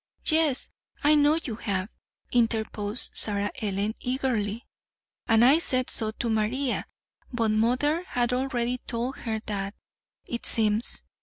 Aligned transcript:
"Yes, 0.27 0.71
I 1.03 1.13
know 1.13 1.35
you 1.35 1.57
have," 1.57 1.87
interposed 2.31 3.15
Sarah 3.15 3.51
Ellen 3.61 3.93
eagerly; 3.99 4.65
"and 5.27 5.45
I 5.45 5.59
said 5.59 5.91
so 5.91 6.09
to 6.09 6.27
Maria. 6.27 6.87
But 7.31 7.51
mother 7.51 8.05
had 8.07 8.33
already 8.33 8.79
told 8.87 9.17
her 9.17 9.41
that, 9.45 9.75
it 10.27 10.43
seems. 10.47 11.03